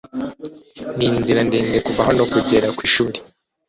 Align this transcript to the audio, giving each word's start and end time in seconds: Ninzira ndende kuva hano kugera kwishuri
Ninzira 0.97 1.39
ndende 1.47 1.77
kuva 1.87 2.01
hano 2.07 2.21
kugera 2.33 2.67
kwishuri 2.77 3.17